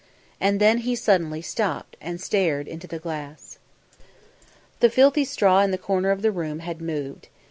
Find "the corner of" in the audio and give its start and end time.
5.69-6.23